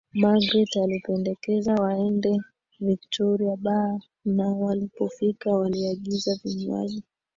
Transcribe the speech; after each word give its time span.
Magreth 0.21 0.75
alipendekeza 0.83 1.75
waende 1.75 2.37
Victoria 2.79 3.55
baa 3.55 3.99
na 4.25 4.47
walipofika 4.49 5.49
waliagiza 5.51 6.39
vinywaji 6.43 7.03